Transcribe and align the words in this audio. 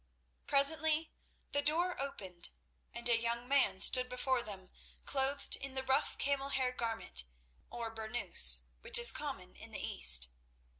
Presently 0.47 1.11
the 1.51 1.61
door 1.61 1.95
opened, 2.01 2.49
and 2.91 3.07
a 3.07 3.19
young 3.21 3.47
man 3.47 3.79
stood 3.79 4.09
before 4.09 4.41
them 4.41 4.71
clothed 5.05 5.55
in 5.57 5.75
the 5.75 5.83
rough 5.83 6.17
camel 6.17 6.49
hair 6.49 6.71
garment, 6.71 7.23
or 7.69 7.91
burnous, 7.93 8.63
which 8.79 8.97
is 8.97 9.11
common 9.11 9.55
in 9.55 9.69
the 9.69 9.79
East. 9.79 10.29